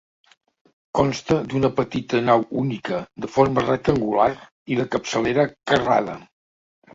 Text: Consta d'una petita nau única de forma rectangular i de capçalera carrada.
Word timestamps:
Consta 0.99 1.35
d'una 1.51 1.69
petita 1.79 2.21
nau 2.29 2.45
única 2.61 3.01
de 3.27 3.29
forma 3.35 3.65
rectangular 3.67 4.27
i 4.73 4.79
de 4.81 4.89
capçalera 4.97 5.47
carrada. 5.73 6.19